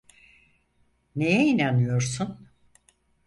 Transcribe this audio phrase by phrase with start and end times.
[1.15, 2.47] Neye inanıyorsun?